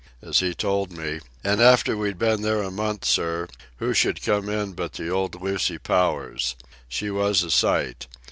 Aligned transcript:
As 0.23 0.39
he 0.39 0.55
told 0.55 0.91
me: 0.91 1.19
"And 1.43 1.61
after 1.61 1.95
we'd 1.95 2.17
been 2.17 2.41
there 2.41 2.63
a 2.63 2.71
month, 2.71 3.05
sir, 3.05 3.47
who 3.77 3.93
should 3.93 4.23
come 4.23 4.49
in 4.49 4.73
but 4.73 4.93
the 4.93 5.09
old 5.11 5.39
Lucy 5.39 5.77
Powers. 5.77 6.55
She 6.89 7.11
was 7.11 7.43
a 7.43 7.51
sight! 7.51 8.07